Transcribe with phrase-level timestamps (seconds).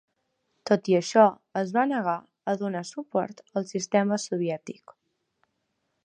[0.69, 1.25] Tot i això,
[1.61, 2.15] es va negar
[2.53, 4.95] a donar suport al sistema soviètic.